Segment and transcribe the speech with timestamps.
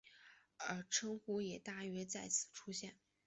[0.57, 2.95] 而的称呼也大约在此时出现。